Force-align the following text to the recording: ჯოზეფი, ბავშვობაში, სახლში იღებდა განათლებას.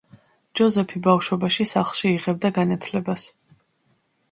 ჯოზეფი, 0.59 1.01
ბავშვობაში, 1.07 1.67
სახლში 1.73 2.15
იღებდა 2.15 2.53
განათლებას. 2.59 3.29